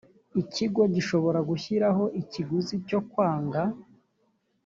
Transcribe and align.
ikigo 0.41 0.81
gishobora 0.95 1.39
gushyiraho 1.49 2.03
ikiguzi 2.21 2.75
cyo 2.87 2.99
kwanga 3.09 3.61